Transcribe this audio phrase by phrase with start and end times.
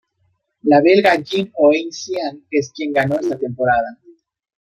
[0.69, 3.99] La belga Yin Oei Sian es quien ganó esta temporada.